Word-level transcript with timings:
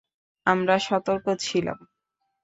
আমরা 0.47 0.73
অসতর্ক 0.75 1.25
ছিলাম। 1.39 1.79